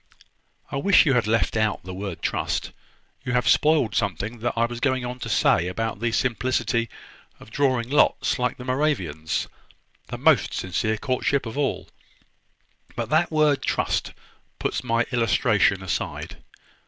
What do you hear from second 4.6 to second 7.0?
was going on to say about the simplicity